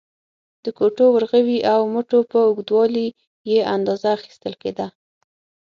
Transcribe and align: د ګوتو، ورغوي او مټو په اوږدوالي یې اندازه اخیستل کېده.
د 0.63 0.65
ګوتو، 0.77 1.05
ورغوي 1.13 1.59
او 1.73 1.79
مټو 1.93 2.19
په 2.31 2.37
اوږدوالي 2.47 3.07
یې 3.51 3.59
اندازه 3.75 4.07
اخیستل 4.17 4.53
کېده. 4.61 4.87